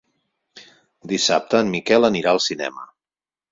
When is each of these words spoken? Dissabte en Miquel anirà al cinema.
Dissabte 1.11 1.61
en 1.65 1.71
Miquel 1.75 2.09
anirà 2.11 2.35
al 2.35 2.43
cinema. 2.49 2.91